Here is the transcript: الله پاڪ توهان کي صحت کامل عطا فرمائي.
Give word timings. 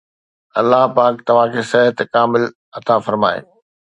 الله 0.61 0.81
پاڪ 0.95 1.15
توهان 1.27 1.49
کي 1.57 1.63
صحت 1.73 1.97
کامل 2.17 2.43
عطا 2.81 2.95
فرمائي. 3.09 3.39